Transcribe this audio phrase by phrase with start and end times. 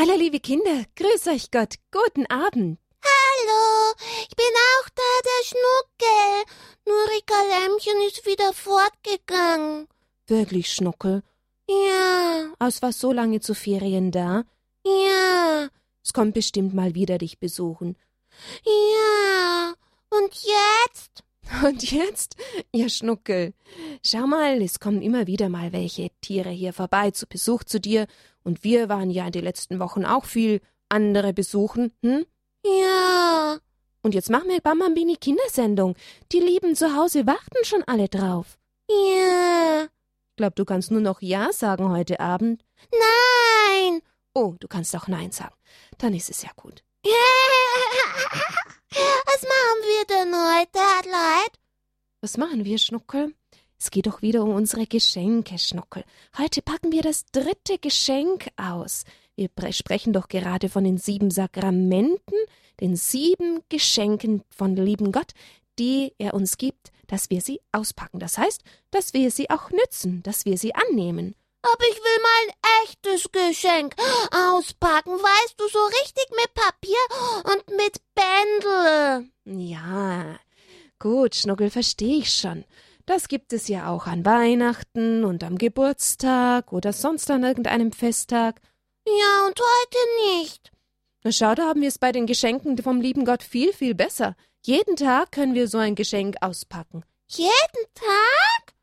[0.00, 2.78] Hallo, liebe Kinder, grüß euch Gott, guten Abend.
[3.02, 3.94] Hallo,
[4.28, 6.44] ich bin auch da, der Schnuckel.
[6.86, 9.88] Nur Rika Lämmchen ist wieder fortgegangen.
[10.28, 11.24] Wirklich, Schnuckel?
[11.68, 12.52] Ja.
[12.60, 14.44] Aus was so lange zu Ferien da?
[14.86, 15.68] Ja.
[16.04, 17.96] Es kommt bestimmt mal wieder dich besuchen.
[18.64, 19.74] Ja.
[20.10, 21.24] Und jetzt?
[21.64, 22.36] Und jetzt?
[22.74, 23.54] Ja, Schnuckel.
[24.04, 28.06] Schau mal, es kommen immer wieder mal welche Tiere hier vorbei zu Besuch zu dir.
[28.44, 32.24] Und wir waren ja in den letzten Wochen auch viel andere besuchen, hm?
[32.64, 33.58] Ja.
[34.02, 35.94] Und jetzt machen wir Bambambini Kindersendung.
[36.32, 38.58] Die Lieben zu Hause warten schon alle drauf.
[38.88, 39.84] Ja.
[39.84, 42.64] Ich glaub, du kannst nur noch Ja sagen heute Abend.
[42.92, 44.00] Nein.
[44.34, 45.54] Oh, du kannst auch Nein sagen.
[45.98, 46.84] Dann ist es ja gut.
[48.90, 51.27] Was machen wir denn heute, Adelheid?
[52.20, 53.32] Was machen wir, Schnuckel?
[53.78, 56.02] Es geht doch wieder um unsere Geschenke, Schnuckel.
[56.36, 59.04] Heute packen wir das dritte Geschenk aus.
[59.36, 62.34] Wir sprechen doch gerade von den sieben Sakramenten,
[62.80, 65.30] den sieben Geschenken von lieben Gott,
[65.78, 68.18] die er uns gibt, dass wir sie auspacken.
[68.18, 71.36] Das heißt, dass wir sie auch nützen, dass wir sie annehmen.
[71.62, 73.94] Aber ich will mal ein echtes Geschenk
[74.32, 76.98] auspacken, weißt du, so richtig mit Papier
[77.44, 79.30] und mit Bändel.
[79.44, 80.36] Ja,
[80.98, 82.64] gut, Schnuckel, verstehe ich schon.
[83.06, 88.60] Das gibt es ja auch an Weihnachten und am Geburtstag oder sonst an irgendeinem Festtag.
[89.06, 90.70] Ja, und heute nicht.
[91.24, 94.36] Na schau, da haben wir es bei den Geschenken vom lieben Gott viel, viel besser.
[94.64, 97.02] Jeden Tag können wir so ein Geschenk auspacken.
[97.28, 98.74] Jeden Tag?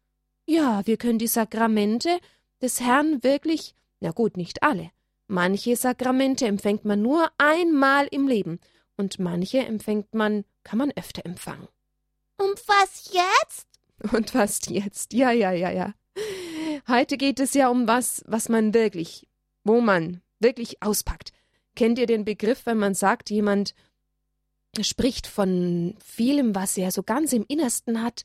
[0.47, 2.19] Ja, wir können die Sakramente
[2.61, 4.91] des Herrn wirklich, na gut, nicht alle.
[5.27, 8.59] Manche Sakramente empfängt man nur einmal im Leben
[8.97, 11.67] und manche empfängt man, kann man öfter empfangen.
[12.37, 13.67] Und was jetzt?
[14.13, 15.13] Und was jetzt?
[15.13, 15.93] Ja, ja, ja, ja.
[16.87, 19.27] Heute geht es ja um was, was man wirklich,
[19.63, 21.31] wo man wirklich auspackt.
[21.75, 23.73] Kennt ihr den Begriff, wenn man sagt, jemand
[24.79, 28.23] spricht von vielem, was er so ganz im Innersten hat,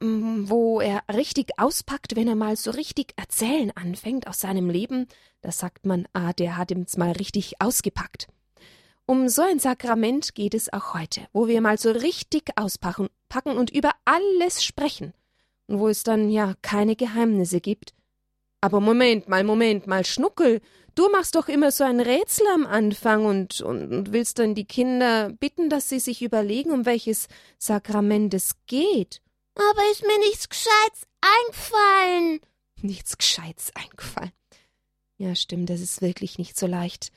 [0.00, 5.06] wo er richtig auspackt, wenn er mal so richtig erzählen anfängt aus seinem Leben,
[5.40, 8.28] da sagt man, ah, der hat jetzt mal richtig ausgepackt.
[9.06, 13.58] Um so ein Sakrament geht es auch heute, wo wir mal so richtig auspacken packen
[13.58, 15.12] und über alles sprechen
[15.66, 17.92] und wo es dann ja keine Geheimnisse gibt.
[18.62, 20.62] Aber Moment mal, Moment mal, Schnuckel,
[20.94, 24.64] du machst doch immer so ein Rätsel am Anfang und, und, und willst dann die
[24.64, 29.20] Kinder bitten, dass sie sich überlegen, um welches Sakrament es geht.
[29.54, 32.40] Aber ist mir nichts Gescheites eingefallen.
[32.80, 34.32] Nichts Gescheites eingefallen.
[35.18, 37.12] Ja, stimmt, das ist wirklich nicht so leicht.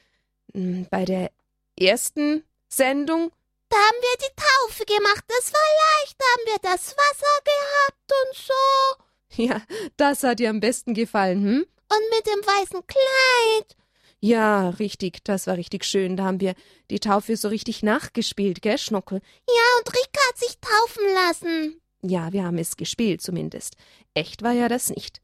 [0.53, 1.31] Hm, bei der
[1.79, 3.31] ersten Sendung.
[3.69, 5.23] Da haben wir die Taufe gemacht.
[5.27, 5.69] Das war
[6.01, 6.15] leicht.
[6.17, 9.43] Da haben wir das Wasser gehabt und so.
[9.43, 9.61] Ja,
[9.97, 11.65] das hat dir am besten gefallen, hm?
[11.91, 13.75] Und mit dem weißen Kleid.
[14.21, 16.17] Ja, richtig, das war richtig schön.
[16.17, 16.53] Da haben wir
[16.89, 19.21] die Taufe so richtig nachgespielt, gell, Schnuckel?
[19.47, 21.81] Ja, und Rika hat sich taufen lassen.
[22.01, 23.75] Ja, wir haben es gespielt zumindest.
[24.13, 25.21] Echt war ja das nicht.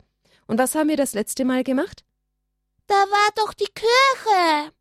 [0.48, 2.04] Und was haben wir das letzte Mal gemacht?
[2.88, 4.72] Da war doch die Kirche.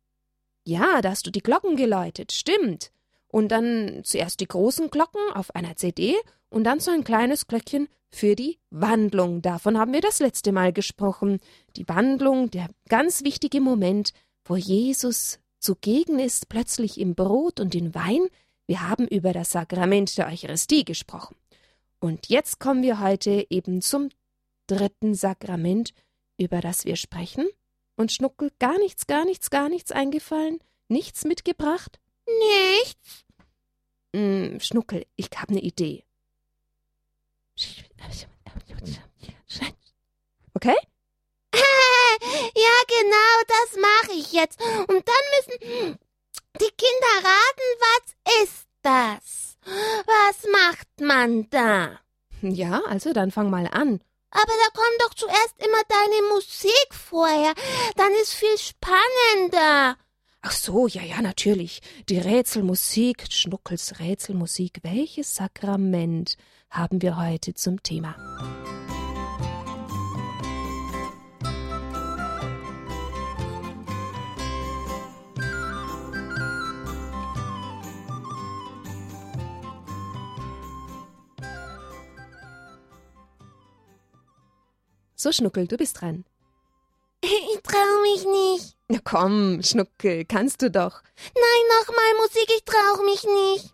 [0.63, 2.91] Ja, da hast du die Glocken geläutet, stimmt.
[3.35, 6.15] Und dann zuerst die großen Glocken auf einer CD
[6.47, 9.41] und dann so ein kleines Glöckchen für die Wandlung.
[9.41, 11.41] Davon haben wir das letzte Mal gesprochen.
[11.75, 14.13] Die Wandlung, der ganz wichtige Moment,
[14.45, 18.25] wo Jesus zugegen ist, plötzlich im Brot und in Wein.
[18.67, 21.35] Wir haben über das Sakrament der Eucharistie gesprochen.
[21.99, 24.07] Und jetzt kommen wir heute eben zum
[24.67, 25.91] dritten Sakrament,
[26.37, 27.49] über das wir sprechen.
[27.97, 30.59] Und Schnuckel gar nichts, gar nichts, gar nichts eingefallen?
[30.87, 31.99] Nichts mitgebracht?
[32.27, 33.24] Nichts.
[34.15, 36.05] Hm, Schnuckel, ich habe eine Idee.
[40.53, 40.75] Okay?
[41.53, 44.61] ja, genau, das mache ich jetzt.
[44.61, 45.99] Und dann müssen
[46.61, 49.57] die Kinder raten, was ist das?
[50.05, 51.99] Was macht man da?
[52.41, 53.99] Ja, also dann fang mal an.
[54.31, 57.53] Aber da kommt doch zuerst immer deine Musik vorher.
[57.97, 59.97] Dann ist viel spannender.
[60.47, 61.81] Ach so, ja, ja, natürlich.
[62.07, 64.81] Die Rätselmusik, Schnuckels Rätselmusik.
[64.83, 66.37] Welches Sakrament
[66.69, 68.15] haben wir heute zum Thema?
[85.15, 86.23] So, Schnuckel, du bist dran.
[87.23, 88.74] Ich trau mich nicht.
[88.87, 91.01] Na komm, Schnuckel, kannst du doch.
[91.33, 93.73] Nein, nochmal Musik, ich trau mich nicht.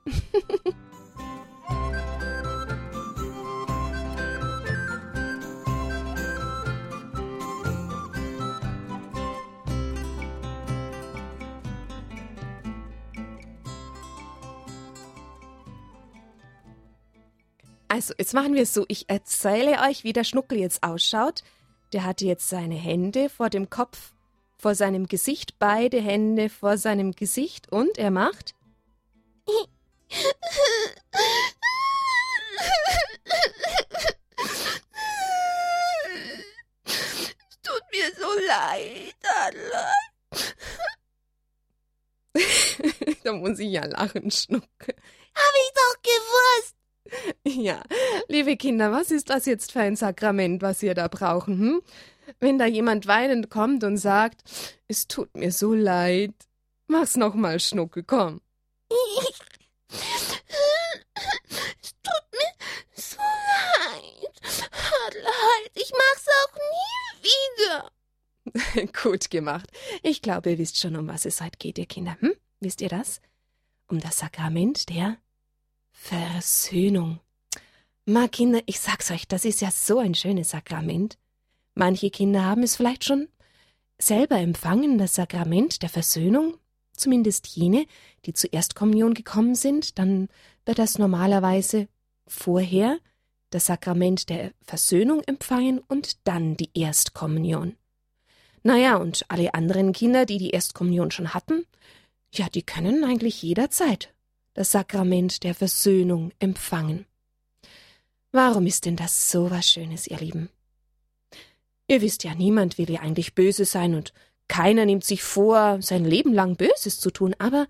[17.90, 18.86] Also, jetzt machen wir es so.
[18.88, 21.44] Ich erzähle euch, wie der Schnuckel jetzt ausschaut.
[21.92, 24.14] Der hatte jetzt seine Hände vor dem Kopf
[24.62, 28.54] vor seinem Gesicht, beide Hände vor seinem Gesicht und er macht.
[36.86, 40.12] Es tut mir so leid, Adelheid.
[43.24, 44.96] da muss ich ja lachen, Schnuckel.
[45.34, 46.75] Hab ich doch gewusst.
[47.44, 47.81] Ja,
[48.28, 51.60] liebe Kinder, was ist das jetzt für ein Sakrament, was wir da brauchen?
[51.60, 51.81] Hm?
[52.39, 54.42] Wenn da jemand weinend kommt und sagt,
[54.88, 56.33] es tut mir so leid,
[56.88, 58.42] mach's noch mal, Schnuckel, komm.
[61.81, 62.54] Es tut mir
[62.94, 64.31] so leid.
[65.07, 67.92] Adelheid, ich mach's auch nie wieder.
[69.04, 69.69] Gut gemacht.
[70.04, 72.18] Ich glaube, ihr wisst schon, um was es heute geht, ihr Kinder.
[72.19, 72.33] Hm?
[72.60, 73.22] Wisst ihr das?
[73.88, 75.18] Um das Sakrament der
[75.92, 77.19] Versöhnung.
[78.06, 81.18] Ma Kinder, ich sag's euch, das ist ja so ein schönes Sakrament.
[81.75, 83.27] Manche Kinder haben es vielleicht schon
[84.00, 86.57] selber empfangen, das Sakrament der Versöhnung,
[86.94, 87.85] zumindest jene,
[88.25, 90.27] die zur Erstkommunion gekommen sind, dann
[90.65, 91.88] wird das normalerweise
[92.27, 93.00] vorher
[93.50, 97.75] das Sakrament der Versöhnung empfangen und dann die Erstkommunion.
[98.63, 101.65] Naja, und alle anderen Kinder, die die Erstkommunion schon hatten,
[102.33, 104.13] ja, die können eigentlich jederzeit
[104.53, 107.06] das Sakrament der Versöhnung empfangen.
[108.31, 110.50] Warum ist denn das so was Schönes, ihr Lieben?
[111.92, 114.14] Ihr wisst ja, niemand will ja eigentlich böse sein und
[114.48, 117.68] keiner nimmt sich vor, sein Leben lang Böses zu tun, aber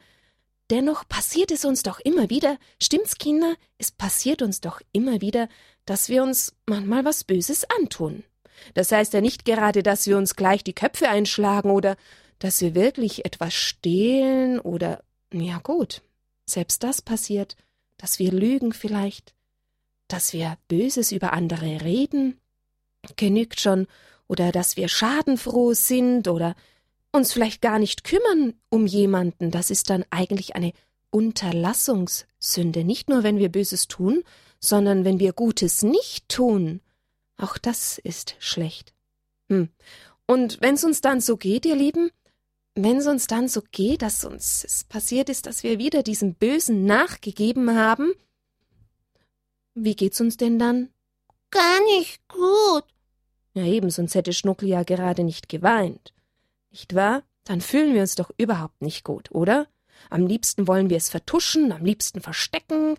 [0.70, 3.56] dennoch passiert es uns doch immer wieder, stimmt's, Kinder?
[3.80, 5.50] Es passiert uns doch immer wieder,
[5.86, 8.24] dass wir uns manchmal was Böses antun.
[8.76, 11.98] Das heißt ja nicht gerade, dass wir uns gleich die Köpfe einschlagen oder
[12.38, 15.04] dass wir wirklich etwas stehlen oder
[15.34, 16.04] ja gut,
[16.46, 17.56] selbst das passiert,
[17.98, 19.34] dass wir lügen vielleicht,
[20.08, 22.38] dass wir Böses über andere reden,
[23.16, 23.88] genügt schon,
[24.28, 26.56] oder dass wir schadenfroh sind oder
[27.12, 30.72] uns vielleicht gar nicht kümmern um jemanden, das ist dann eigentlich eine
[31.10, 34.24] Unterlassungssünde, nicht nur wenn wir Böses tun,
[34.60, 36.80] sondern wenn wir Gutes nicht tun.
[37.36, 38.94] Auch das ist schlecht.
[39.50, 39.70] Hm.
[40.26, 42.12] Und wenn's uns dann so geht, ihr Lieben,
[42.76, 46.36] wenn es uns dann so geht, dass uns es passiert ist, dass wir wieder diesem
[46.36, 48.14] Bösen nachgegeben haben,
[49.74, 50.90] wie geht's uns denn dann?
[51.52, 52.86] Gar nicht gut.
[53.54, 56.14] Ja, eben, sonst hätte Schnuckel ja gerade nicht geweint.
[56.72, 57.24] Nicht wahr?
[57.44, 59.68] Dann fühlen wir uns doch überhaupt nicht gut, oder?
[60.10, 62.96] Am liebsten wollen wir es vertuschen, am liebsten verstecken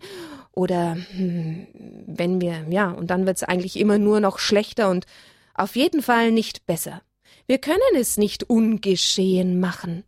[0.51, 1.67] oder hm,
[2.07, 5.05] wenn wir, ja, und dann wird's eigentlich immer nur noch schlechter und
[5.53, 7.01] auf jeden Fall nicht besser.
[7.45, 10.03] Wir können es nicht ungeschehen machen.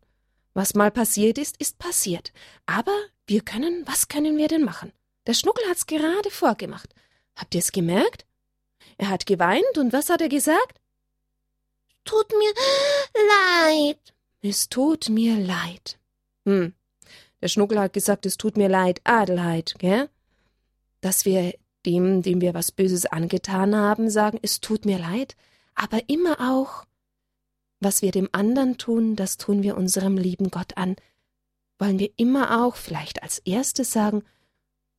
[0.53, 2.31] Was mal passiert ist, ist passiert.
[2.65, 2.95] Aber
[3.27, 4.93] wir können, was können wir denn machen?
[5.27, 6.93] Der Schnuckel hat's gerade vorgemacht.
[7.35, 8.25] Habt ihr's gemerkt?
[8.97, 10.79] Er hat geweint und was hat er gesagt?
[12.05, 12.53] Tut mir
[13.13, 13.99] leid.
[14.41, 15.97] Es tut mir leid.
[16.45, 16.73] Hm.
[17.41, 20.09] Der Schnuckel hat gesagt, es tut mir leid, Adelheid, gell?
[21.01, 21.53] Dass wir
[21.85, 25.35] dem, dem wir was Böses angetan haben, sagen, es tut mir leid,
[25.75, 26.85] aber immer auch,
[27.79, 30.95] was wir dem anderen tun, das tun wir unserem lieben Gott an.
[31.77, 34.23] Wollen wir immer auch vielleicht als erstes sagen,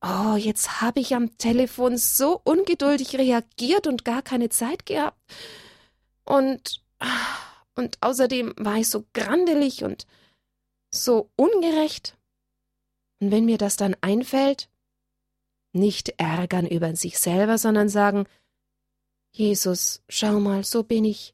[0.01, 5.19] Oh, jetzt habe ich am Telefon so ungeduldig reagiert und gar keine Zeit gehabt.
[6.23, 6.83] Und,
[7.75, 10.05] und außerdem war ich so grandelig und
[10.91, 12.15] so ungerecht.
[13.19, 14.69] Und wenn mir das dann einfällt,
[15.73, 18.27] nicht ärgern über sich selber, sondern sagen,
[19.31, 21.33] Jesus, schau mal, so bin ich.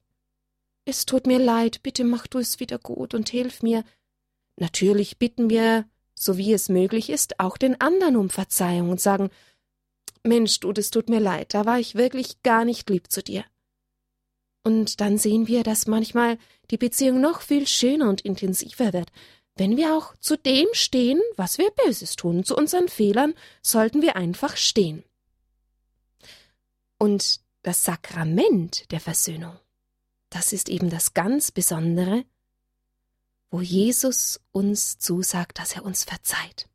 [0.86, 3.84] Es tut mir leid, bitte mach du es wieder gut und hilf mir.
[4.58, 9.29] Natürlich bitten wir so wie es möglich ist, auch den anderen um Verzeihung und sagen
[10.24, 13.43] Mensch, du, das tut mir leid, da war ich wirklich gar nicht lieb zu dir.
[14.63, 16.38] Und dann sehen wir, dass manchmal
[16.72, 19.12] die Beziehung noch viel schöner und intensiver wird,
[19.55, 22.43] wenn wir auch zu dem stehen, was wir Böses tun.
[22.43, 25.03] Zu unseren Fehlern sollten wir einfach stehen.
[26.98, 29.60] Und das Sakrament der Versöhnung,
[30.29, 32.25] das ist eben das ganz Besondere,
[33.53, 36.67] wo Jesus uns zusagt, dass er uns verzeiht.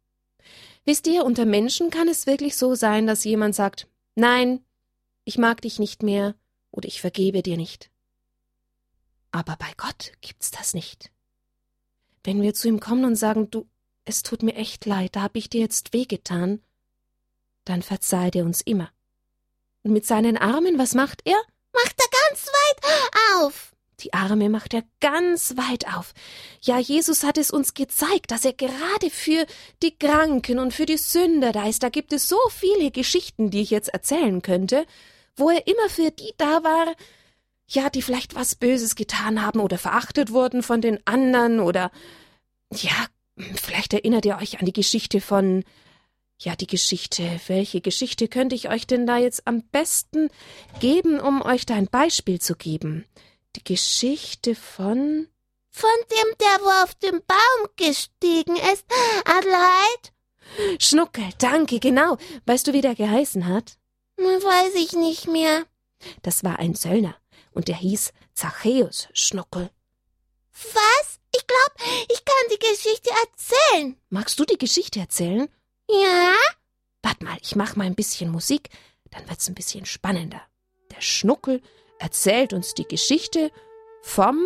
[0.85, 4.65] Wisst ihr, unter Menschen kann es wirklich so sein, dass jemand sagt, nein,
[5.25, 6.37] ich mag dich nicht mehr
[6.71, 7.91] oder ich vergebe dir nicht.
[9.33, 11.11] Aber bei Gott gibt's das nicht.
[12.23, 13.67] Wenn wir zu ihm kommen und sagen, du,
[14.05, 16.63] es tut mir echt leid, da hab ich dir jetzt wehgetan,
[17.65, 18.89] dann verzeiht er uns immer.
[19.83, 21.43] Und mit seinen Armen, was macht er?
[21.73, 23.75] Macht er ganz weit auf.
[24.01, 26.15] Die Arme macht er ganz weit auf.
[26.61, 29.45] Ja, Jesus hat es uns gezeigt, dass er gerade für
[29.83, 31.83] die Kranken und für die Sünder da ist.
[31.83, 34.87] Da gibt es so viele Geschichten, die ich jetzt erzählen könnte,
[35.37, 36.95] wo er immer für die da war,
[37.67, 41.91] ja, die vielleicht was Böses getan haben oder verachtet wurden von den anderen oder
[42.73, 43.07] ja,
[43.55, 45.65] vielleicht erinnert ihr euch an die Geschichte von
[46.41, 47.41] ja, die Geschichte.
[47.49, 50.31] Welche Geschichte könnte ich euch denn da jetzt am besten
[50.81, 53.05] geben, um euch da ein Beispiel zu geben?
[53.57, 55.29] Die Geschichte von.
[55.71, 58.85] Von dem, der wo auf den Baum gestiegen ist.
[59.25, 60.13] Adelheid?
[60.81, 62.17] Schnuckel, danke, genau.
[62.47, 63.79] Weißt du, wie der geheißen hat?
[64.17, 65.67] Weiß ich nicht mehr.
[66.23, 67.17] Das war ein Söllner.
[67.53, 69.71] Und der hieß Zachäus Schnuckel.
[70.53, 71.21] Was?
[71.35, 73.97] Ich glaub, ich kann die Geschichte erzählen.
[74.09, 75.49] Magst du die Geschichte erzählen?
[75.89, 76.35] Ja?
[77.03, 78.71] Wart mal, ich mach mal ein bisschen Musik,
[79.11, 80.43] dann wird's ein bisschen spannender.
[80.91, 81.63] Der Schnuckel
[81.99, 83.51] erzählt uns die Geschichte
[84.03, 84.39] vom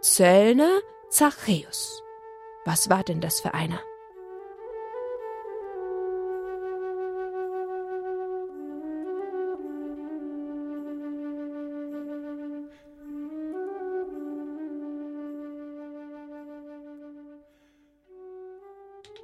[0.00, 2.02] Zöllner Zachäus.
[2.64, 3.80] Was war denn das für einer?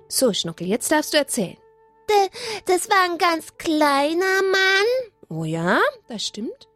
[0.08, 1.58] So, Schnuckel, jetzt darfst du erzählen.
[2.64, 5.12] Das war ein ganz kleiner Mann.
[5.28, 6.68] Oh ja, das stimmt.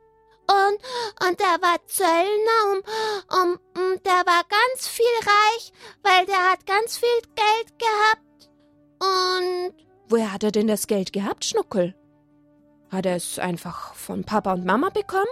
[0.51, 2.85] Und, und der war Zöllner und,
[3.39, 8.51] und, und der war ganz viel reich, weil der hat ganz viel Geld gehabt.
[8.99, 9.75] Und.
[10.09, 11.95] Woher hat er denn das Geld gehabt, Schnuckel?
[12.91, 15.27] Hat er es einfach von Papa und Mama bekommen?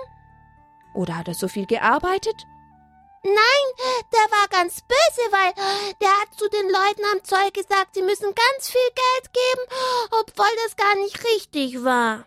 [0.94, 2.36] Oder hat er so viel gearbeitet?
[3.24, 3.34] Nein,
[4.12, 5.52] der war ganz böse, weil
[6.00, 9.66] der hat zu den Leuten am Zoll gesagt, sie müssen ganz viel Geld geben,
[10.20, 12.24] obwohl das gar nicht richtig war.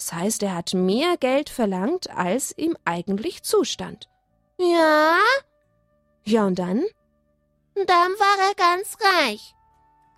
[0.00, 4.08] Das heißt, er hat mehr Geld verlangt, als ihm eigentlich zustand.
[4.58, 5.18] Ja?
[6.24, 6.82] Ja, und dann?
[7.74, 9.54] Dann war er ganz reich.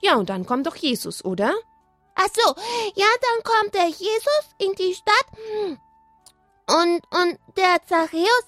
[0.01, 1.53] Ja, und dann kommt doch Jesus, oder?
[2.15, 2.55] Ach so,
[2.95, 5.27] ja, dann kommt der Jesus in die Stadt
[6.69, 8.47] und, und der Zachäus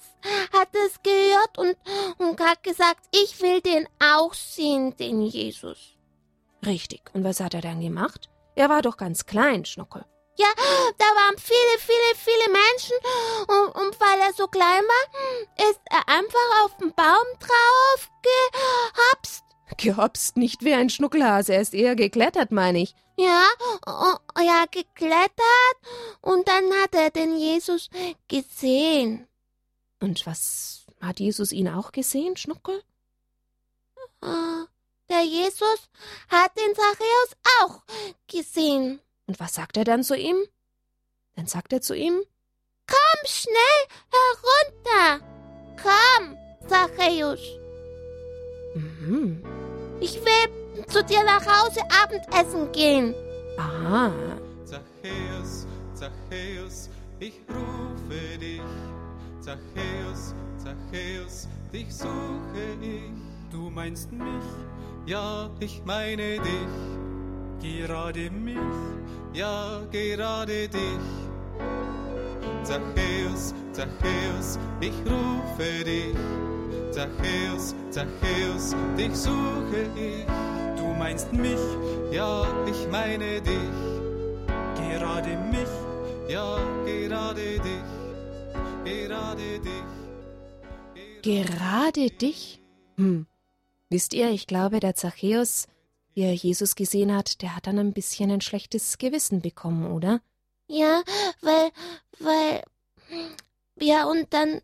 [0.53, 1.75] hat es gehört und,
[2.17, 5.97] und hat gesagt, ich will den auch sehen, den Jesus.
[6.65, 7.01] Richtig.
[7.13, 8.29] Und was hat er dann gemacht?
[8.55, 10.05] Er war doch ganz klein, Schnuckel.
[10.37, 10.47] Ja,
[10.97, 12.97] da waren viele, viele, viele Menschen
[13.47, 19.43] und, und weil er so klein war, ist er einfach auf den Baum drauf gehopst.
[19.77, 22.95] Gehopst, nicht wie ein Schnuckelhase, er ist eher geklettert, meine ich.
[23.17, 23.45] Ja,
[23.87, 25.77] oh, ja, geklettert
[26.21, 27.89] und dann hat er den Jesus
[28.27, 29.27] gesehen.
[30.01, 32.83] Und was hat Jesus ihn auch gesehen, Schnuckel?
[34.21, 34.65] Ah,
[35.09, 35.89] der Jesus
[36.29, 37.83] hat den Zachäus auch
[38.27, 38.99] gesehen.
[39.27, 40.37] Und was sagt er dann zu ihm?
[41.35, 42.21] Dann sagt er zu ihm,
[42.87, 43.55] Komm schnell
[44.11, 45.25] herunter!
[45.81, 47.39] Komm, Zachäus!
[48.75, 49.43] Mhm.
[49.99, 53.15] Ich will zu dir nach Hause Abendessen gehen.
[53.57, 54.11] Aha.
[54.65, 56.89] Zachäus, Zachäus,
[57.19, 58.61] ich rufe dich.
[59.39, 63.09] Zachäus, Zachäus, dich suche ich.
[63.51, 64.43] Du meinst mich?
[65.05, 67.04] Ja, ich meine dich.
[67.61, 68.57] Gerade mich?
[69.33, 71.05] Ja, gerade dich.
[72.63, 76.15] Zachäus, Zachäus, ich rufe dich.
[76.91, 80.25] Zachäus, Zachäus, dich suche ich.
[80.77, 81.59] Du meinst mich?
[82.11, 83.75] Ja, ich meine dich.
[84.75, 85.69] Gerade mich?
[86.29, 87.85] Ja, gerade dich.
[88.83, 89.95] Gerade dich.
[91.21, 92.61] Gerade dich?
[92.97, 93.25] Hm.
[93.89, 95.67] Wisst ihr, ich glaube, der Zachäus,
[96.15, 100.21] wie er Jesus gesehen hat, der hat dann ein bisschen ein schlechtes Gewissen bekommen, oder?
[100.67, 101.03] Ja,
[101.41, 101.71] weil,
[102.19, 102.63] weil,
[103.79, 104.61] ja, und dann,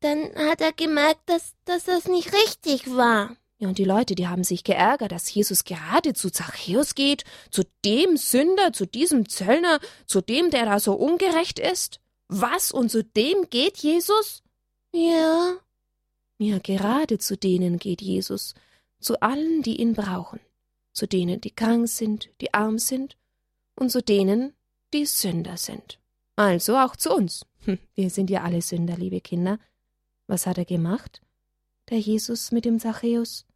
[0.00, 3.36] dann hat er gemerkt, dass, dass das nicht richtig war.
[3.58, 7.64] Ja, und die Leute, die haben sich geärgert, dass Jesus gerade zu Zachäus geht, zu
[7.84, 12.00] dem Sünder, zu diesem Zöllner, zu dem, der da so ungerecht ist.
[12.28, 14.44] Was, und zu dem geht Jesus?
[14.92, 15.56] Ja.
[16.38, 18.54] Ja, gerade zu denen geht Jesus,
[19.00, 20.40] zu allen, die ihn brauchen,
[20.92, 23.16] zu denen, die krank sind, die arm sind,
[23.74, 24.54] und zu denen,
[24.92, 26.00] die Sünder sind.
[26.36, 27.44] Also auch zu uns.
[27.64, 29.58] Hm, wir sind ja alle Sünder, liebe Kinder.
[30.26, 31.20] Was hat er gemacht?
[31.90, 33.46] Der Jesus mit dem Zachäus?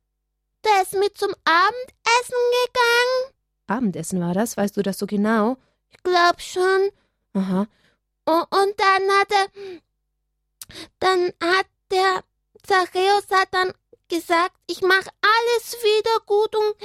[0.65, 3.35] Der ist mit zum Abendessen gegangen.
[3.67, 5.57] Abendessen war das, weißt du das so genau?
[5.91, 6.91] Ich glaub schon.
[7.35, 7.67] Aha.
[8.25, 9.49] Und, und dann hat er,
[10.99, 12.25] dann hat der
[12.63, 13.73] Zachäus hat dann
[14.13, 16.77] gesagt, ich mach alles wieder gut und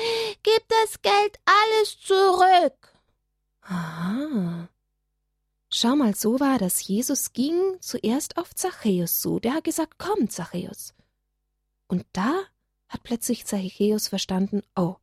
[0.44, 2.94] geb das Geld alles zurück.
[3.62, 4.70] Aha.
[5.70, 6.88] Schau mal, so war das.
[6.88, 9.40] Jesus ging zuerst auf Zachäus zu.
[9.40, 10.94] Der hat gesagt, komm, Zachäus.
[11.88, 12.44] Und da
[12.88, 14.96] hat plötzlich Zachäus verstanden, oh,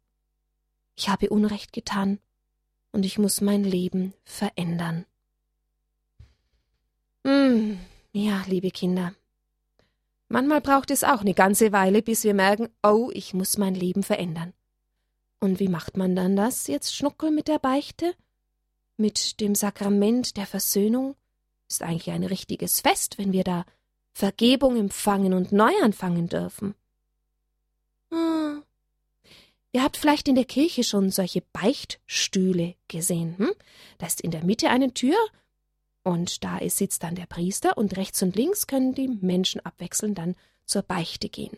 [0.96, 2.18] ich habe Unrecht getan
[2.92, 5.04] und ich muss mein Leben verändern.
[7.26, 7.78] Hm,
[8.12, 9.14] ja, liebe Kinder.
[10.34, 14.02] Manchmal braucht es auch eine ganze Weile, bis wir merken, oh, ich muss mein Leben
[14.02, 14.52] verändern.
[15.38, 18.16] Und wie macht man dann das jetzt, Schnuckel, mit der Beichte?
[18.96, 21.14] Mit dem Sakrament der Versöhnung?
[21.68, 23.64] Ist eigentlich ein richtiges Fest, wenn wir da
[24.12, 26.74] Vergebung empfangen und neu anfangen dürfen.
[28.10, 28.64] Hm.
[29.70, 33.38] Ihr habt vielleicht in der Kirche schon solche Beichtstühle gesehen.
[33.38, 33.52] Hm?
[33.98, 35.14] Da ist in der Mitte eine Tür
[36.04, 40.36] und da sitzt dann der Priester und rechts und links können die Menschen abwechselnd dann
[40.66, 41.56] zur Beichte gehen.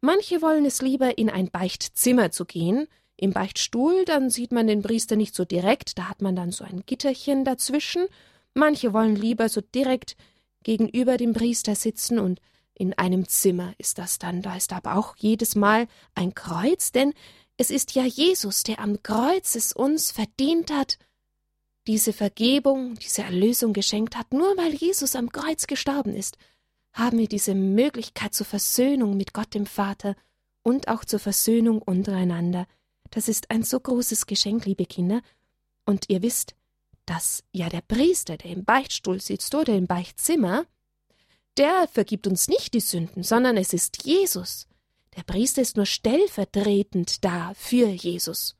[0.00, 2.86] Manche wollen es lieber in ein Beichtzimmer zu gehen.
[3.16, 6.64] Im Beichtstuhl, dann sieht man den Priester nicht so direkt, da hat man dann so
[6.64, 8.06] ein Gitterchen dazwischen.
[8.52, 10.16] Manche wollen lieber so direkt
[10.64, 12.40] gegenüber dem Priester sitzen und
[12.74, 14.42] in einem Zimmer ist das dann.
[14.42, 17.14] Da ist aber auch jedes Mal ein Kreuz, denn
[17.56, 20.98] es ist ja Jesus, der am Kreuz es uns verdient hat,
[21.86, 24.32] diese Vergebung, diese Erlösung geschenkt hat.
[24.32, 26.36] Nur weil Jesus am Kreuz gestorben ist,
[26.92, 30.16] haben wir diese Möglichkeit zur Versöhnung mit Gott dem Vater
[30.62, 32.66] und auch zur Versöhnung untereinander.
[33.10, 35.22] Das ist ein so großes Geschenk, liebe Kinder.
[35.84, 36.54] Und ihr wisst,
[37.04, 40.66] dass ja der Priester, der im Beichtstuhl sitzt oder im Beichtzimmer,
[41.56, 44.66] der vergibt uns nicht die Sünden, sondern es ist Jesus.
[45.16, 48.56] Der Priester ist nur stellvertretend da für Jesus.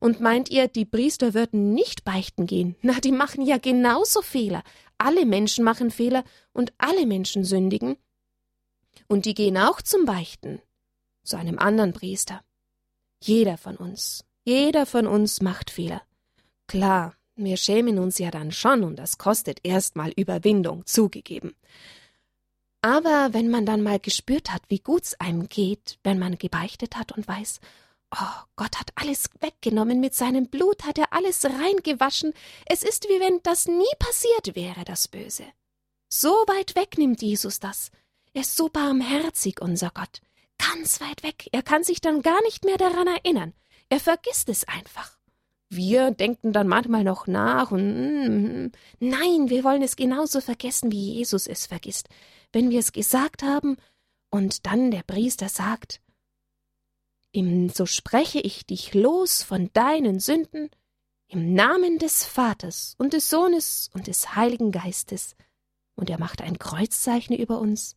[0.00, 2.76] Und meint ihr, die Priester würden nicht beichten gehen?
[2.82, 4.62] Na, die machen ja genauso Fehler.
[4.96, 7.96] Alle Menschen machen Fehler und alle Menschen sündigen.
[9.08, 10.60] Und die gehen auch zum Beichten,
[11.24, 12.42] zu einem anderen Priester.
[13.20, 16.02] Jeder von uns, jeder von uns macht Fehler.
[16.68, 21.54] Klar, wir schämen uns ja dann schon und das kostet erstmal Überwindung, zugegeben.
[22.82, 27.12] Aber wenn man dann mal gespürt hat, wie gut's einem geht, wenn man gebeichtet hat
[27.12, 27.60] und weiß,
[28.14, 32.32] oh, Gott hat alles weggenommen, mit seinem Blut hat er alles reingewaschen,
[32.66, 35.44] es ist wie wenn das nie passiert wäre, das Böse.
[36.08, 37.90] So weit weg nimmt Jesus das.
[38.32, 40.20] Er ist so barmherzig, unser Gott.
[40.58, 41.48] Ganz weit weg.
[41.52, 43.52] Er kann sich dann gar nicht mehr daran erinnern.
[43.88, 45.18] Er vergisst es einfach.
[45.70, 50.90] Wir denken dann manchmal noch nach und mm, mm, nein, wir wollen es genauso vergessen,
[50.90, 52.08] wie Jesus es vergisst
[52.52, 53.76] wenn wir es gesagt haben
[54.30, 56.00] und dann der Priester sagt,
[57.32, 60.70] im so spreche ich dich los von deinen Sünden
[61.28, 65.36] im Namen des Vaters und des Sohnes und des Heiligen Geistes,
[65.94, 67.94] und er macht ein Kreuzzeichen über uns,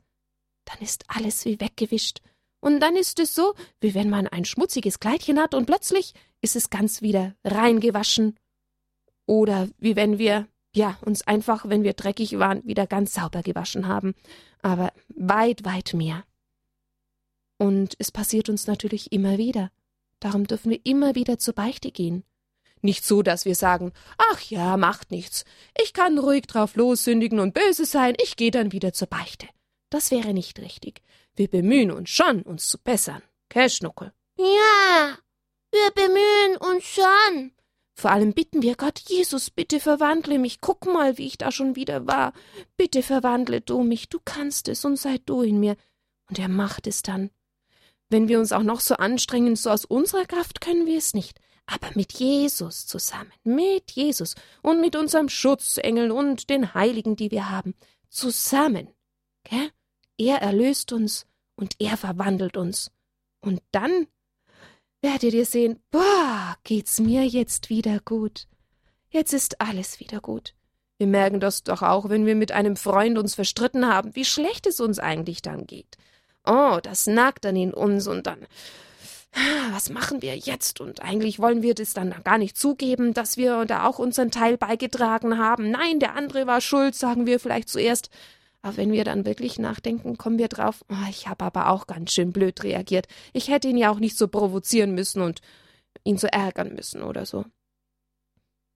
[0.66, 2.22] dann ist alles wie weggewischt,
[2.60, 6.56] und dann ist es so, wie wenn man ein schmutziges Kleidchen hat und plötzlich ist
[6.56, 8.38] es ganz wieder reingewaschen,
[9.26, 13.88] oder wie wenn wir ja, uns einfach, wenn wir dreckig waren, wieder ganz sauber gewaschen
[13.88, 14.16] haben.
[14.62, 16.24] Aber weit, weit mehr.
[17.62, 19.70] Und es passiert uns natürlich immer wieder.
[20.20, 22.24] Darum dürfen wir immer wieder zur Beichte gehen.
[22.82, 25.46] Nicht so, dass wir sagen, ach ja, macht nichts.
[25.80, 29.48] Ich kann ruhig drauf lossündigen und böse sein, ich gehe dann wieder zur Beichte.
[29.92, 31.04] Das wäre nicht richtig.
[31.36, 33.22] Wir bemühen uns schon, uns zu bessern.
[33.50, 34.12] Gell, Schnuckel?
[34.40, 35.20] Ja,
[35.70, 37.52] wir bemühen uns schon.
[37.94, 40.62] Vor allem bitten wir Gott, Jesus, bitte verwandle mich.
[40.62, 42.34] Guck mal, wie ich da schon wieder war.
[42.76, 44.10] Bitte verwandle du mich.
[44.10, 45.76] Du kannst es und sei du in mir.
[46.28, 47.30] Und er macht es dann.
[48.12, 51.40] Wenn wir uns auch noch so anstrengen, so aus unserer Kraft können wir es nicht.
[51.66, 57.50] Aber mit Jesus zusammen, mit Jesus und mit unserem Schutzengel und den Heiligen, die wir
[57.50, 57.74] haben,
[58.10, 58.90] zusammen.
[59.46, 59.72] Gell?
[60.18, 62.92] Er erlöst uns und er verwandelt uns.
[63.40, 64.08] Und dann
[65.02, 68.46] werdet ihr sehen, boah, geht's mir jetzt wieder gut.
[69.10, 70.54] Jetzt ist alles wieder gut.
[70.98, 74.68] Wir merken das doch auch, wenn wir mit einem Freund uns verstritten haben, wie schlecht
[74.68, 75.98] es uns eigentlich dann geht.
[76.46, 78.48] Oh, das nagt dann in uns und dann.
[79.72, 80.82] Was machen wir jetzt?
[80.82, 84.58] Und eigentlich wollen wir das dann gar nicht zugeben, dass wir da auch unseren Teil
[84.58, 85.72] beigetragen haben.
[85.72, 88.10] Nein, der andere war schuld, sagen wir vielleicht zuerst.
[88.62, 92.12] Aber wenn wir dann wirklich nachdenken, kommen wir drauf, oh, ich habe aber auch ganz
[92.12, 93.08] schön blöd reagiert.
[93.34, 95.42] Ich hätte ihn ja auch nicht so provozieren müssen und
[96.04, 97.46] ihn so ärgern müssen oder so.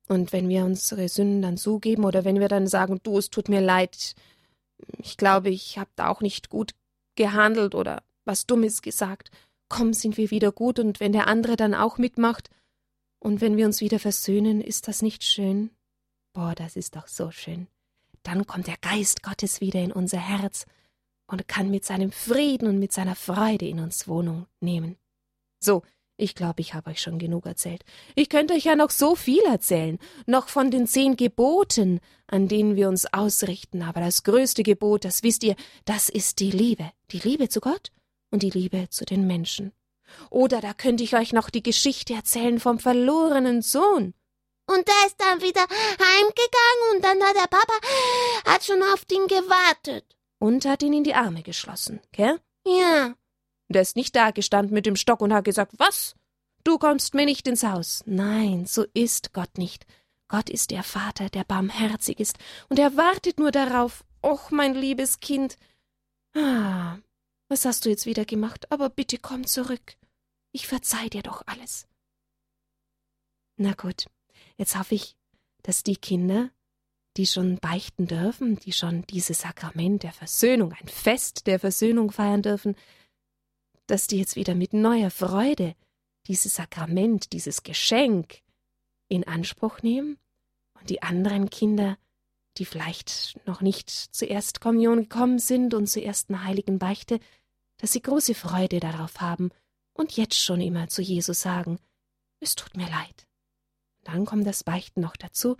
[0.07, 3.49] Und wenn wir unsere Sünden dann zugeben oder wenn wir dann sagen, du, es tut
[3.49, 4.15] mir leid,
[4.99, 6.73] ich glaube, ich habe da auch nicht gut
[7.15, 9.31] gehandelt oder was Dummes gesagt,
[9.69, 12.49] komm, sind wir wieder gut und wenn der andere dann auch mitmacht
[13.19, 15.71] und wenn wir uns wieder versöhnen, ist das nicht schön?
[16.33, 17.67] Boah, das ist doch so schön
[18.25, 20.65] dann kommt der Geist Gottes wieder in unser Herz
[21.27, 24.97] und kann mit seinem Frieden und mit seiner Freude in uns Wohnung nehmen.
[25.59, 25.83] So,
[26.17, 27.83] Ich glaube, ich habe euch schon genug erzählt.
[28.15, 32.77] Ich könnte euch ja noch so viel erzählen, noch von den zehn Geboten, an denen
[32.77, 37.19] wir uns ausrichten, aber das größte Gebot, das wisst ihr, das ist die Liebe, die
[37.19, 37.91] Liebe zu Gott
[38.31, 39.73] und die Liebe zu den Menschen.
[40.29, 44.13] Oder da könnte ich euch noch die Geschichte erzählen vom verlorenen Sohn.
[44.67, 47.73] Und der ist dann wieder heimgegangen und dann hat der Papa
[48.45, 50.15] hat schon auf ihn gewartet.
[50.39, 52.39] Und hat ihn in die Arme geschlossen, gell?
[52.65, 53.13] Ja.
[53.69, 56.15] Der ist nicht da gestanden mit dem Stock und hat gesagt, was?
[56.63, 58.03] Du kommst mir nicht ins Haus.
[58.05, 59.85] Nein, so ist Gott nicht.
[60.27, 62.37] Gott ist der Vater, der barmherzig ist,
[62.69, 64.03] und er wartet nur darauf.
[64.23, 65.57] Och, mein liebes Kind.
[66.35, 66.97] Ah,
[67.47, 68.71] was hast du jetzt wieder gemacht?
[68.71, 69.97] Aber bitte komm zurück.
[70.51, 71.87] Ich verzeih dir doch alles.
[73.57, 74.07] Na gut,
[74.57, 75.15] jetzt hoffe ich,
[75.61, 76.49] dass die Kinder,
[77.17, 82.41] die schon beichten dürfen, die schon dieses Sakrament der Versöhnung, ein Fest der Versöhnung feiern
[82.41, 82.75] dürfen,
[83.87, 85.75] dass die jetzt wieder mit neuer Freude
[86.27, 88.41] dieses Sakrament, dieses Geschenk
[89.07, 90.17] in Anspruch nehmen
[90.73, 91.97] und die anderen Kinder,
[92.57, 97.19] die vielleicht noch nicht zur Erstkommunion gekommen sind und zur ersten heiligen Beichte,
[97.77, 99.49] dass sie große Freude darauf haben
[99.93, 101.79] und jetzt schon immer zu Jesus sagen,
[102.39, 103.27] es tut mir leid.
[104.03, 105.57] Dann kommt das Beichten noch dazu,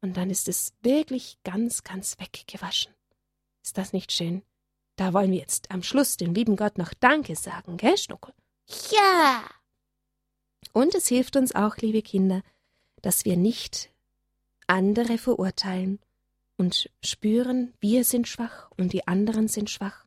[0.00, 2.94] und dann ist es wirklich ganz, ganz weggewaschen.
[3.64, 4.42] Ist das nicht schön?
[4.98, 8.34] Da wollen wir jetzt am Schluss dem lieben Gott noch Danke sagen, gell, Schnuckel?
[8.90, 9.48] Ja.
[10.72, 12.42] Und es hilft uns auch, liebe Kinder,
[13.00, 13.92] dass wir nicht
[14.66, 16.00] andere verurteilen
[16.56, 20.04] und spüren, wir sind schwach und die anderen sind schwach.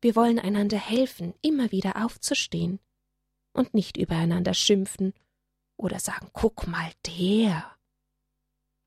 [0.00, 2.78] Wir wollen einander helfen, immer wieder aufzustehen
[3.52, 5.14] und nicht übereinander schimpfen
[5.76, 7.72] oder sagen, guck mal der.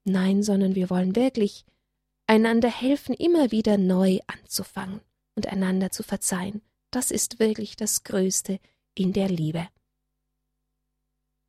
[0.05, 1.65] Nein, sondern wir wollen wirklich
[2.25, 5.01] einander helfen, immer wieder neu anzufangen
[5.35, 8.59] und einander zu verzeihen, das ist wirklich das Größte
[8.93, 9.67] in der Liebe.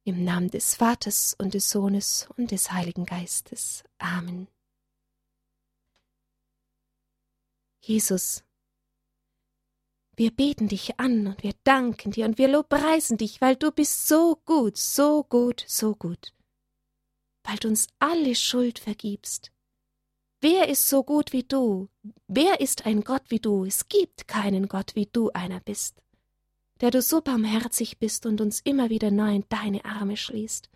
[0.04, 3.84] Im Namen des Vaters und des Sohnes und des Heiligen Geistes.
[3.98, 4.48] Amen.
[7.80, 8.44] Jesus,
[10.16, 14.08] wir beten dich an und wir danken dir und wir lobpreisen dich, weil du bist
[14.08, 16.32] so gut, so gut, so gut,
[17.44, 19.52] weil du uns alle Schuld vergibst
[20.48, 21.88] Wer ist so gut wie du?
[22.28, 23.64] Wer ist ein Gott wie du?
[23.64, 25.96] Es gibt keinen Gott wie du einer bist,
[26.80, 30.70] der du so barmherzig bist und uns immer wieder neu in deine Arme schließt,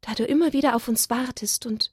[0.00, 1.92] da du immer wieder auf uns wartest und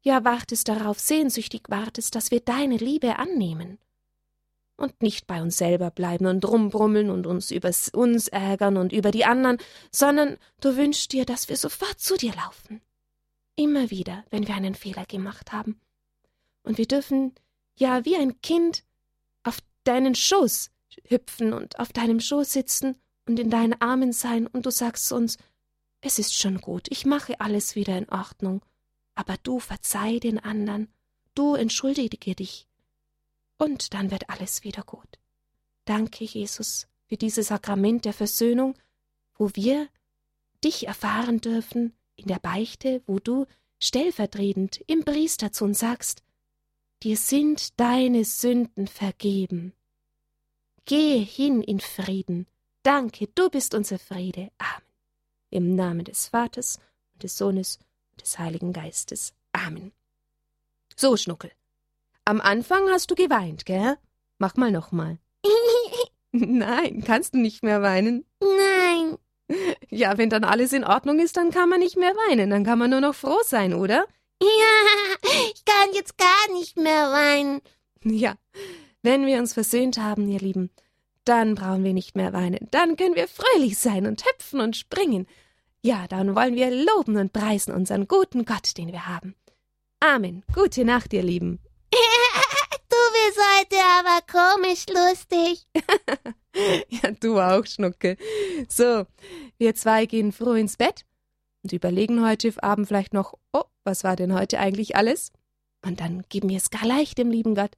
[0.00, 3.76] ja wartest darauf, sehnsüchtig wartest, dass wir deine Liebe annehmen
[4.78, 9.10] und nicht bei uns selber bleiben und rumbrummeln und uns über uns ärgern und über
[9.10, 9.58] die anderen,
[9.92, 12.80] sondern du wünschst dir, dass wir sofort zu dir laufen
[13.54, 15.78] Immer wieder, wenn wir einen Fehler gemacht haben.
[16.62, 17.34] Und wir dürfen,
[17.76, 18.84] ja, wie ein Kind,
[19.42, 20.70] auf deinen Schoß
[21.04, 22.96] hüpfen und auf deinem Schoß sitzen
[23.26, 25.38] und in deinen Armen sein, und du sagst uns,
[26.00, 28.62] es ist schon gut, ich mache alles wieder in Ordnung,
[29.14, 30.88] aber du verzeih den anderen,
[31.34, 32.66] du entschuldige dich,
[33.58, 35.18] und dann wird alles wieder gut.
[35.84, 38.74] Danke, Jesus, für dieses Sakrament der Versöhnung,
[39.34, 39.88] wo wir
[40.64, 43.46] dich erfahren dürfen, in der Beichte, wo du
[43.78, 46.22] stellvertretend im Priester zu uns sagst,
[47.02, 49.72] dir sind deine Sünden vergeben.
[50.84, 52.46] Gehe hin in Frieden.
[52.82, 54.50] Danke, du bist unser Friede.
[54.58, 54.82] Amen.
[55.50, 56.78] Im Namen des Vaters
[57.14, 57.78] und des Sohnes
[58.12, 59.34] und des Heiligen Geistes.
[59.52, 59.92] Amen.
[60.96, 61.50] So, Schnuckel.
[62.24, 63.96] Am Anfang hast du geweint, gell?
[64.38, 65.18] Mach mal nochmal.
[66.32, 68.24] Nein, kannst du nicht mehr weinen?
[68.40, 69.18] Nein.
[69.88, 72.78] Ja, wenn dann alles in Ordnung ist, dann kann man nicht mehr weinen, dann kann
[72.78, 74.06] man nur noch froh sein, oder?
[74.42, 75.16] Ja,
[75.52, 77.60] ich kann jetzt gar nicht mehr weinen.
[78.02, 78.34] Ja,
[79.02, 80.70] wenn wir uns versöhnt haben, ihr Lieben,
[81.24, 85.26] dann brauchen wir nicht mehr weinen, dann können wir fröhlich sein und hüpfen und springen.
[85.82, 89.34] Ja, dann wollen wir loben und preisen unseren guten Gott, den wir haben.
[90.00, 90.42] Amen.
[90.54, 91.58] Gute Nacht, ihr Lieben.
[91.92, 95.66] du bist heute aber komisch lustig.
[96.88, 98.16] ja, du auch, Schnucke.
[98.68, 99.06] So,
[99.58, 101.04] wir zwei gehen froh ins Bett
[101.62, 105.32] und überlegen heute Abend vielleicht noch, oh, was war denn heute eigentlich alles?
[105.82, 107.76] Und dann geben wir es gar leicht dem lieben Gott.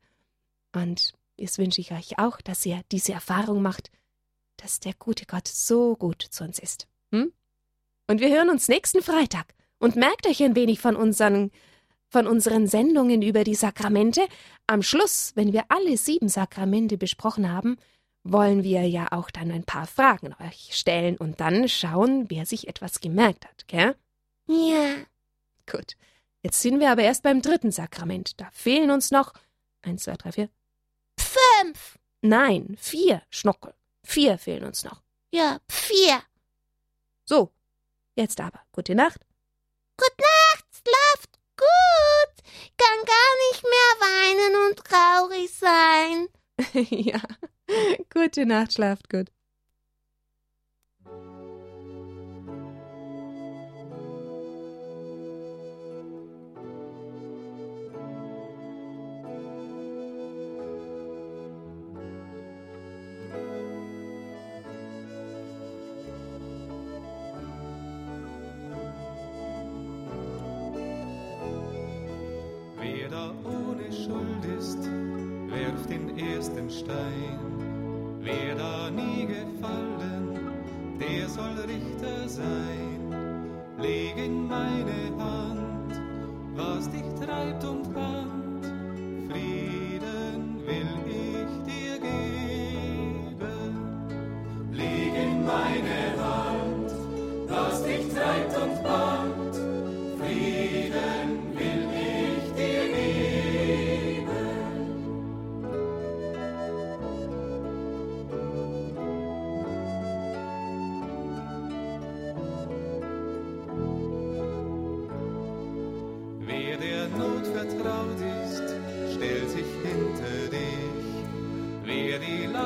[0.74, 3.90] Und jetzt wünsche ich euch auch, dass ihr diese Erfahrung macht,
[4.56, 6.88] dass der gute Gott so gut zu uns ist.
[7.12, 7.32] Hm?
[8.06, 9.54] Und wir hören uns nächsten Freitag.
[9.78, 11.50] Und merkt euch ein wenig von unseren,
[12.08, 14.22] von unseren Sendungen über die Sakramente.
[14.68, 17.76] Am Schluss, wenn wir alle sieben Sakramente besprochen haben,
[18.24, 22.68] wollen wir ja auch dann ein paar Fragen euch stellen und dann schauen, wer sich
[22.68, 23.96] etwas gemerkt hat, gell?
[24.46, 24.96] Ja.
[25.70, 25.96] Gut.
[26.42, 28.40] Jetzt sind wir aber erst beim dritten Sakrament.
[28.40, 29.32] Da fehlen uns noch
[29.82, 30.48] eins, zwei, drei, vier.
[31.18, 31.98] Fünf.
[32.20, 33.74] Nein, vier Schnuckel.
[34.04, 35.02] Vier fehlen uns noch.
[35.30, 36.22] Ja, vier.
[37.24, 37.52] So,
[38.16, 38.60] jetzt aber.
[38.72, 39.20] Gute Nacht.
[39.96, 42.50] Gute Nacht, schlaft gut.
[42.76, 46.28] Kann gar nicht mehr weinen und traurig sein.
[46.90, 47.20] ja.
[48.12, 49.30] Gute Nacht, schlaft gut.
[72.78, 74.78] Wer da ohne Schuld ist,
[75.48, 77.41] werft den ersten Stein.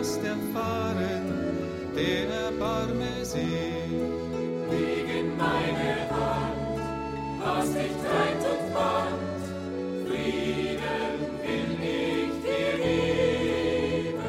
[0.06, 1.32] erst erfahren,
[1.96, 3.42] der erbarme sich.
[5.18, 6.80] in meine Hand,
[7.40, 9.42] was dich treibt und band,
[10.06, 14.22] Frieden will ich dir geben.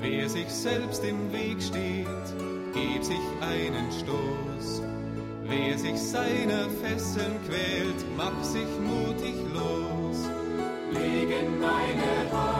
[0.00, 2.26] Wer sich selbst im Weg steht,
[2.72, 4.82] gib sich einen Stoß.
[5.48, 10.28] Wer sich seiner Fesseln quält, mach sich mutig los,
[10.90, 12.55] legen meine Hand.